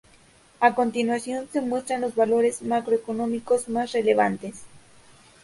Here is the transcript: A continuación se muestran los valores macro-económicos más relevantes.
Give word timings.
A 0.59 0.73
continuación 0.73 1.47
se 1.53 1.61
muestran 1.61 2.01
los 2.01 2.15
valores 2.15 2.63
macro-económicos 2.63 3.69
más 3.69 3.91
relevantes. 3.91 4.63